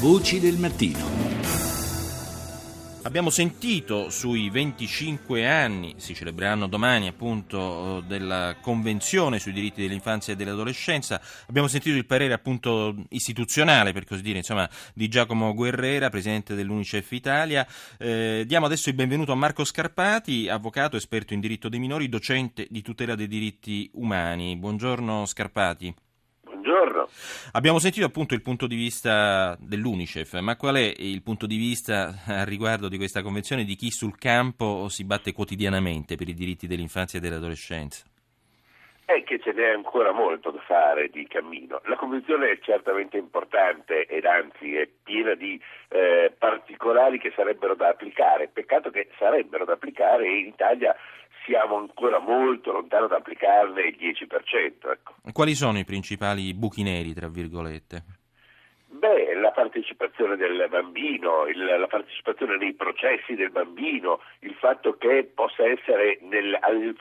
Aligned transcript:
Voci 0.00 0.40
del 0.40 0.56
mattino. 0.56 1.04
Abbiamo 3.02 3.28
sentito 3.28 4.08
sui 4.08 4.48
25 4.48 5.46
anni, 5.46 5.96
si 5.98 6.14
celebreranno 6.14 6.68
domani 6.68 7.06
appunto, 7.06 8.02
della 8.06 8.56
Convenzione 8.62 9.38
sui 9.38 9.52
diritti 9.52 9.82
dell'infanzia 9.82 10.32
e 10.32 10.36
dell'adolescenza, 10.36 11.20
abbiamo 11.48 11.68
sentito 11.68 11.98
il 11.98 12.06
parere 12.06 12.32
appunto 12.32 12.94
istituzionale, 13.10 13.92
per 13.92 14.06
così 14.06 14.22
dire, 14.22 14.38
insomma, 14.38 14.66
di 14.94 15.06
Giacomo 15.08 15.52
Guerrera, 15.52 16.08
presidente 16.08 16.54
dell'Unicef 16.54 17.12
Italia. 17.12 17.66
Eh, 17.98 18.44
diamo 18.46 18.64
adesso 18.64 18.88
il 18.88 18.94
benvenuto 18.94 19.32
a 19.32 19.34
Marco 19.34 19.64
Scarpati, 19.64 20.48
avvocato, 20.48 20.96
esperto 20.96 21.34
in 21.34 21.40
diritto 21.40 21.68
dei 21.68 21.78
minori, 21.78 22.08
docente 22.08 22.66
di 22.70 22.80
tutela 22.80 23.14
dei 23.14 23.28
diritti 23.28 23.90
umani. 23.92 24.56
Buongiorno 24.56 25.26
Scarpati. 25.26 25.94
Buongiorno. 26.80 27.08
Abbiamo 27.52 27.78
sentito 27.78 28.06
appunto 28.06 28.32
il 28.32 28.40
punto 28.40 28.66
di 28.66 28.74
vista 28.74 29.54
dell'Unicef, 29.60 30.38
ma 30.40 30.56
qual 30.56 30.76
è 30.76 30.94
il 30.96 31.22
punto 31.22 31.46
di 31.46 31.58
vista 31.58 32.14
a 32.26 32.44
riguardo 32.44 32.88
di 32.88 32.96
questa 32.96 33.20
convenzione 33.20 33.64
di 33.64 33.74
chi 33.74 33.90
sul 33.90 34.16
campo 34.16 34.88
si 34.88 35.04
batte 35.04 35.34
quotidianamente 35.34 36.16
per 36.16 36.28
i 36.28 36.34
diritti 36.34 36.66
dell'infanzia 36.66 37.18
e 37.18 37.22
dell'adolescenza? 37.22 38.04
È 39.04 39.22
che 39.24 39.40
ce 39.40 39.52
n'è 39.52 39.68
ancora 39.68 40.12
molto 40.12 40.50
da 40.50 40.60
fare 40.60 41.08
di 41.08 41.26
cammino. 41.26 41.82
La 41.84 41.96
convenzione 41.96 42.50
è 42.50 42.58
certamente 42.62 43.18
importante 43.18 44.06
ed 44.06 44.24
anzi 44.24 44.74
è 44.76 44.88
piena 45.02 45.34
di 45.34 45.60
eh, 45.88 46.32
particolari 46.38 47.18
che 47.18 47.32
sarebbero 47.36 47.74
da 47.74 47.88
applicare. 47.88 48.48
Peccato 48.48 48.90
che 48.90 49.10
sarebbero 49.18 49.66
da 49.66 49.74
applicare 49.74 50.24
e 50.24 50.38
in 50.38 50.46
Italia 50.46 50.96
siamo 51.50 51.78
ancora 51.78 52.20
molto 52.20 52.70
lontano 52.70 53.08
da 53.08 53.16
applicarne 53.16 53.82
il 53.82 53.96
10%. 53.98 54.88
Ecco. 54.88 55.14
Quali 55.32 55.56
sono 55.56 55.80
i 55.80 55.84
principali 55.84 56.54
buchi 56.54 56.84
neri, 56.84 57.12
tra 57.12 57.28
virgolette? 57.28 58.04
Beh, 58.86 59.34
la 59.34 59.50
partecipazione 59.50 60.36
del 60.36 60.68
bambino, 60.70 61.46
il, 61.46 61.64
la 61.64 61.86
partecipazione 61.88 62.56
nei 62.56 62.74
processi 62.74 63.34
del 63.34 63.50
bambino, 63.50 64.20
il 64.40 64.54
fatto 64.54 64.96
che 64.96 65.28
possa 65.34 65.64
essere 65.64 66.18
nel, 66.22 66.56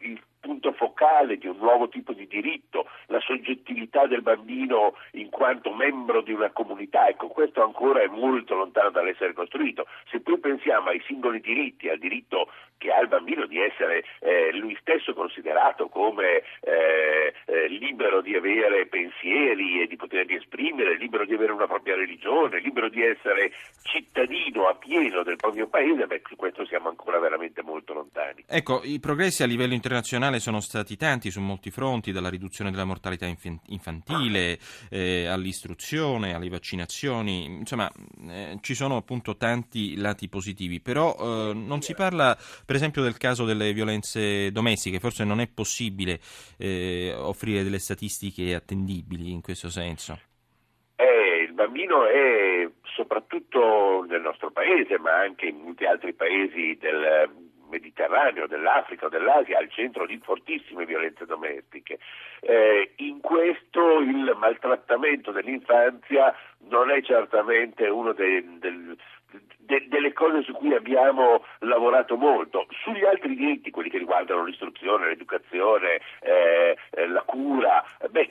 il 0.00 0.20
punto 0.44 0.72
focale 0.72 1.38
di 1.38 1.46
un 1.46 1.56
nuovo 1.56 1.88
tipo 1.88 2.12
di 2.12 2.26
diritto, 2.26 2.86
la 3.06 3.20
soggettività 3.20 4.06
del 4.06 4.20
bambino 4.20 4.94
in 5.12 5.30
quanto 5.30 5.72
membro 5.72 6.20
di 6.20 6.32
una 6.32 6.50
comunità, 6.50 7.08
ecco 7.08 7.28
questo 7.28 7.62
ancora 7.62 8.02
è 8.02 8.08
molto 8.08 8.54
lontano 8.54 8.90
dall'essere 8.90 9.32
costruito. 9.32 9.86
Se 10.10 10.20
poi 10.20 10.38
pensiamo 10.38 10.90
ai 10.90 11.02
singoli 11.06 11.40
diritti, 11.40 11.88
al 11.88 11.98
diritto 11.98 12.50
che 12.76 12.92
ha 12.92 13.00
il 13.00 13.08
bambino 13.08 13.46
di 13.46 13.58
essere 13.58 14.04
eh, 14.20 14.52
lui 14.52 14.76
stesso 14.80 15.03
considerato 15.14 15.88
come 15.88 16.42
eh, 16.60 17.32
eh, 17.46 17.68
libero 17.68 18.20
di 18.20 18.34
avere 18.34 18.86
pensieri 18.86 19.82
e 19.82 19.86
di 19.86 19.96
poterli 19.96 20.33
esprimere, 20.44 20.96
libero 20.96 21.24
di 21.24 21.34
avere 21.34 21.52
una 21.52 21.66
propria 21.66 21.96
religione, 21.96 22.60
libero 22.60 22.88
di 22.88 23.02
essere 23.02 23.52
cittadino 23.82 24.68
a 24.68 24.74
pieno 24.76 25.22
del 25.22 25.36
proprio 25.36 25.66
paese, 25.66 26.06
beh, 26.06 26.22
su 26.28 26.36
questo 26.36 26.64
siamo 26.66 26.88
ancora 26.88 27.18
veramente 27.18 27.62
molto 27.62 27.92
lontani. 27.94 28.44
Ecco, 28.46 28.82
i 28.84 29.00
progressi 29.00 29.42
a 29.42 29.46
livello 29.46 29.74
internazionale 29.74 30.38
sono 30.38 30.60
stati 30.60 30.96
tanti 30.96 31.30
su 31.30 31.40
molti 31.40 31.70
fronti, 31.70 32.12
dalla 32.12 32.28
riduzione 32.28 32.70
della 32.70 32.84
mortalità 32.84 33.26
infantile 33.26 34.58
eh, 34.90 35.26
all'istruzione, 35.26 36.34
alle 36.34 36.48
vaccinazioni, 36.48 37.44
insomma 37.44 37.90
eh, 38.28 38.58
ci 38.60 38.74
sono 38.74 38.96
appunto 38.96 39.36
tanti 39.36 39.96
lati 39.96 40.28
positivi, 40.28 40.80
però 40.80 41.16
eh, 41.18 41.54
non 41.54 41.80
si 41.80 41.94
parla 41.94 42.36
per 42.64 42.76
esempio 42.76 43.02
del 43.02 43.16
caso 43.16 43.44
delle 43.44 43.72
violenze 43.72 44.50
domestiche, 44.52 45.00
forse 45.00 45.24
non 45.24 45.40
è 45.40 45.48
possibile 45.48 46.20
eh, 46.58 47.14
offrire 47.16 47.62
delle 47.62 47.78
statistiche 47.78 48.54
attendibili 48.54 49.30
in 49.30 49.40
questo 49.40 49.68
senso. 49.68 50.18
Bambino 51.74 52.06
è 52.06 52.68
soprattutto 52.84 54.04
nel 54.08 54.20
nostro 54.20 54.52
paese, 54.52 54.96
ma 55.00 55.18
anche 55.18 55.46
in 55.46 55.56
molti 55.56 55.84
altri 55.84 56.12
paesi 56.12 56.78
del 56.80 57.28
Mediterraneo, 57.68 58.46
dell'Africa 58.46 59.08
dell'Asia 59.08 59.58
al 59.58 59.68
centro 59.70 60.06
di 60.06 60.16
fortissime 60.22 60.86
violenze 60.86 61.26
domestiche. 61.26 61.98
Eh, 62.42 62.92
in 62.98 63.20
questo 63.20 63.98
il 63.98 64.36
maltrattamento 64.38 65.32
dell'infanzia 65.32 66.32
non 66.68 66.92
è 66.92 67.02
certamente 67.02 67.88
uno 67.88 68.12
dei, 68.12 68.58
del, 68.60 68.96
de, 69.58 69.86
delle 69.88 70.12
cose 70.12 70.42
su 70.42 70.52
cui 70.52 70.74
abbiamo 70.74 71.44
lavorato 71.60 72.16
molto. 72.16 72.66
Sugli 72.82 73.04
altri 73.04 73.34
diritti, 73.34 73.70
quelli 73.70 73.90
che 73.90 73.98
riguardano 73.98 74.44
l'istruzione, 74.44 75.08
l'educazione, 75.08 76.00
eh, 76.20 76.76
eh, 76.90 77.08
la 77.08 77.22
cura, 77.22 77.84
beh, 78.08 78.30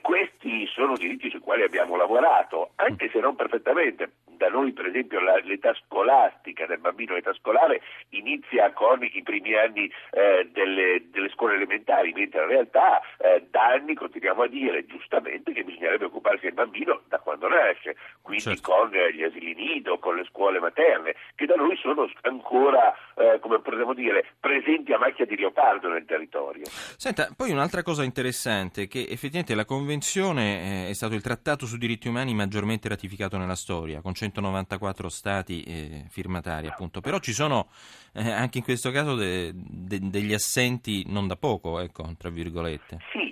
diritti 1.13 1.29
sui 1.29 1.39
quali 1.39 1.63
abbiamo 1.63 1.95
lavorato, 1.95 2.71
anche 2.75 3.09
se 3.11 3.19
non 3.19 3.35
perfettamente. 3.35 4.11
Da 4.25 4.49
noi, 4.49 4.73
per 4.73 4.87
esempio, 4.87 5.19
la, 5.21 5.37
l'età 5.43 5.73
scolastica 5.85 6.65
del 6.65 6.79
bambino, 6.79 7.13
l'età 7.13 7.33
scolare, 7.33 7.81
inizia 8.09 8.71
con 8.73 9.03
i 9.03 9.21
primi 9.23 9.55
anni 9.55 9.89
eh, 10.11 10.49
delle, 10.51 11.03
delle, 11.11 11.29
scuole 11.29 11.55
elementari, 11.55 12.11
mentre 12.13 12.41
in 12.41 12.47
realtà 12.47 12.99
eh, 13.19 13.45
da 13.49 13.67
anni 13.67 13.93
continuiamo 13.93 14.43
a 14.43 14.47
dire 14.47 14.85
giustamente 14.85 15.53
che 15.53 15.63
bisognerebbe 15.63 16.05
occuparsi 16.05 16.45
del 16.45 16.53
bambino 16.53 17.01
da 17.07 17.19
quando 17.19 17.47
nasce, 17.47 17.95
quindi 18.21 18.43
certo. 18.43 18.71
con 18.71 18.89
gli 18.89 19.23
asili 19.23 19.53
nido, 19.53 19.99
con 19.99 20.15
le 20.15 20.25
scuole 20.25 20.59
materne 20.59 21.15
che 21.35 21.45
da 21.45 21.55
noi 21.55 21.77
sono 21.77 22.09
ancora, 22.21 22.93
eh, 23.15 23.39
come 23.39 23.59
potremmo 23.61 23.93
dire, 23.93 24.25
presenti 24.39 24.93
a 24.93 24.97
macchia 24.97 25.25
di 25.25 25.35
leopardo 25.35 25.89
nel 25.89 26.05
territorio. 26.05 26.65
Senta, 26.97 27.29
poi 27.35 27.51
un'altra 27.51 27.83
cosa 27.83 28.03
interessante 28.03 28.83
è 28.83 28.87
che 28.87 29.01
effettivamente 29.01 29.55
la 29.55 29.65
Convenzione 29.65 30.85
eh, 30.85 30.89
è 30.89 30.93
stato 30.93 31.13
il 31.13 31.21
trattato 31.21 31.65
sui 31.65 31.77
diritti 31.77 32.07
umani 32.07 32.33
maggiormente 32.33 32.89
ratificato 32.89 33.37
nella 33.37 33.55
storia, 33.55 34.01
con 34.01 34.13
194 34.13 35.09
stati 35.09 35.63
eh, 35.63 36.05
firmatari 36.09 36.67
appunto, 36.67 37.01
però 37.01 37.19
ci 37.19 37.33
sono 37.33 37.69
eh, 38.13 38.31
anche 38.31 38.59
in 38.59 38.63
questo 38.63 38.91
caso 38.91 39.15
de, 39.15 39.51
de, 39.53 39.99
degli 40.01 40.33
assenti 40.33 41.03
non 41.07 41.27
da 41.27 41.35
poco, 41.35 41.79
ecco, 41.79 42.07
tra 42.17 42.29
virgolette. 42.29 42.99
Sì, 43.11 43.22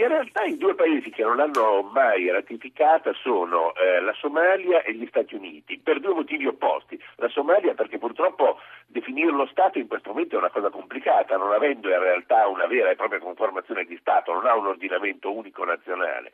in 0.00 0.08
realtà 0.08 0.44
i 0.44 0.56
due 0.56 0.74
paesi 0.74 1.10
che 1.10 1.22
non 1.22 1.36
l'hanno 1.36 1.82
mai 1.82 2.30
ratificata 2.30 3.12
sono 3.12 3.74
eh, 3.74 4.00
la 4.00 4.14
Somalia 4.14 4.82
e 4.82 4.94
gli 4.94 5.06
Stati 5.06 5.34
Uniti, 5.34 5.78
per 5.78 6.00
due 6.00 6.14
motivi 6.14 6.46
opposti. 6.46 6.98
La 7.16 7.28
Somalia 7.28 7.74
perché 7.74 7.98
purtroppo 7.98 8.58
definire 8.86 9.30
lo 9.30 9.46
Stato 9.46 9.78
in 9.78 9.88
questo 9.88 10.08
momento 10.10 10.36
è 10.36 10.38
una 10.38 10.48
cosa 10.48 10.70
complicata, 10.70 11.36
non 11.36 11.52
avendo 11.52 11.90
in 11.90 11.98
realtà 11.98 12.46
una 12.48 12.66
vera 12.66 12.90
e 12.90 12.96
propria 12.96 13.18
conformazione 13.18 13.84
di 13.84 13.98
Stato, 14.00 14.32
non 14.32 14.46
ha 14.46 14.56
un 14.56 14.68
ordinamento 14.68 15.30
unico 15.30 15.64
nazionale. 15.64 16.32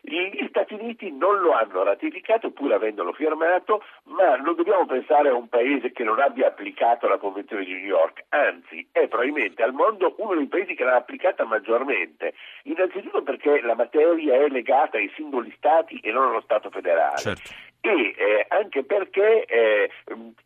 Gli 0.00 0.46
Stati 0.48 0.74
Uniti 0.74 1.10
non 1.10 1.40
lo 1.40 1.52
hanno 1.52 1.82
ratificato 1.82 2.50
pur 2.50 2.72
avendolo 2.72 3.12
firmato, 3.12 3.82
ma 4.04 4.36
non 4.36 4.54
dobbiamo 4.54 4.86
pensare 4.86 5.28
a 5.28 5.34
un 5.34 5.48
paese 5.48 5.92
che 5.92 6.04
non 6.04 6.20
abbia 6.20 6.48
applicato 6.48 7.08
la 7.08 7.18
Convenzione 7.18 7.64
di 7.64 7.72
New 7.72 7.84
York, 7.84 8.24
anzi 8.28 8.86
è 8.92 9.08
probabilmente 9.08 9.62
al 9.62 9.72
mondo 9.72 10.14
uno 10.18 10.34
dei 10.34 10.46
paesi 10.46 10.74
che 10.74 10.84
l'ha 10.84 10.96
applicata 10.96 11.44
maggiormente, 11.44 12.34
innanzitutto 12.64 13.22
perché 13.22 13.60
la 13.60 13.74
materia 13.74 14.34
è 14.34 14.48
legata 14.48 14.96
ai 14.96 15.10
singoli 15.14 15.52
Stati 15.56 15.98
e 16.00 16.12
non 16.12 16.28
allo 16.28 16.40
Stato 16.40 16.70
federale. 16.70 17.18
Certo 17.18 17.66
e 17.80 18.14
eh, 18.16 18.46
anche 18.48 18.84
perché 18.84 19.44
eh, 19.44 19.90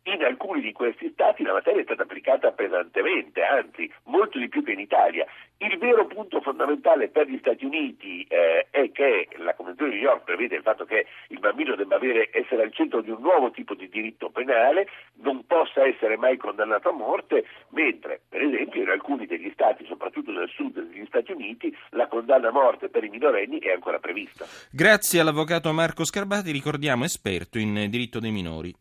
in 0.03 0.23
alcuni 0.23 0.61
di 0.61 0.71
questi 0.71 1.09
stati 1.13 1.43
la 1.43 1.53
materia 1.53 1.81
è 1.81 1.83
stata 1.83 2.03
applicata 2.03 2.51
pesantemente, 2.51 3.41
anzi 3.41 3.91
molto 4.05 4.37
di 4.37 4.49
più 4.49 4.63
che 4.63 4.71
in 4.71 4.79
Italia. 4.79 5.25
Il 5.57 5.77
vero 5.77 6.05
punto 6.07 6.41
fondamentale 6.41 7.07
per 7.07 7.27
gli 7.29 7.37
Stati 7.37 7.63
Uniti 7.63 8.25
eh, 8.27 8.67
è 8.69 8.91
che 8.91 9.29
la 9.37 9.53
Convenzione 9.53 9.91
di 9.91 9.97
New 9.97 10.05
York 10.05 10.23
prevede 10.23 10.57
il 10.57 10.61
fatto 10.61 10.83
che 10.83 11.05
il 11.29 11.39
bambino 11.39 11.75
debba 11.75 11.95
avere, 11.95 12.29
essere 12.33 12.63
al 12.63 12.73
centro 12.73 13.01
di 13.01 13.11
un 13.11 13.21
nuovo 13.21 13.51
tipo 13.51 13.73
di 13.73 13.87
diritto 13.87 14.29
penale, 14.29 14.87
non 15.21 15.45
possa 15.45 15.85
essere 15.85 16.17
mai 16.17 16.37
condannato 16.37 16.89
a 16.89 16.93
morte, 16.93 17.45
mentre 17.69 18.21
per 18.27 18.41
esempio 18.41 18.81
in 18.81 18.89
alcuni 18.89 19.25
degli 19.25 19.49
stati, 19.53 19.85
soprattutto 19.85 20.31
nel 20.31 20.49
sud 20.49 20.81
degli 20.81 21.05
Stati 21.05 21.31
Uniti, 21.31 21.75
la 21.91 22.07
condanna 22.07 22.49
a 22.49 22.51
morte 22.51 22.89
per 22.89 23.03
i 23.03 23.09
minorenni 23.09 23.59
è 23.59 23.71
ancora 23.71 23.99
prevista. 23.99 24.45
Grazie 24.71 25.21
all'avvocato 25.21 25.71
Marco 25.71 26.03
Scarbati, 26.03 26.51
ricordiamo 26.51 27.05
esperto 27.05 27.57
in 27.57 27.87
diritto 27.89 28.19
dei 28.19 28.31
minori. 28.31 28.73